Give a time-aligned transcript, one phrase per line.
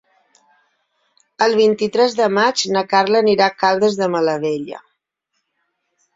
[1.45, 4.83] El vint-i-tres de maig na Carla anirà a Caldes de Malavella.